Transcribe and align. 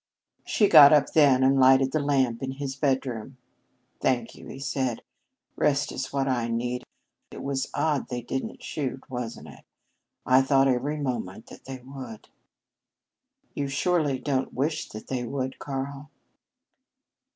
She 0.43 0.67
got 0.67 0.91
up 0.91 1.13
then 1.13 1.43
and 1.43 1.59
lighted 1.59 1.91
the 1.91 1.99
lamp 1.99 2.41
in 2.41 2.53
his 2.53 2.75
bedroom. 2.75 3.37
"Thank 3.99 4.33
you," 4.33 4.47
he 4.47 4.57
said. 4.57 5.03
"Rest 5.55 5.91
is 5.91 6.11
what 6.11 6.27
I 6.27 6.47
need. 6.47 6.83
It 7.29 7.43
was 7.43 7.69
odd 7.75 8.07
they 8.09 8.23
didn't 8.23 8.63
shoot, 8.63 9.07
wasn't 9.11 9.49
it? 9.49 9.63
I 10.25 10.41
thought 10.41 10.67
every 10.67 10.97
moment 10.97 11.45
that 11.51 11.65
they 11.65 11.83
would." 11.85 12.29
"You 13.53 13.67
surely 13.67 14.17
didn't 14.17 14.55
wish 14.55 14.89
that 14.89 15.05
they 15.05 15.23
would, 15.23 15.59
Karl?" 15.59 16.09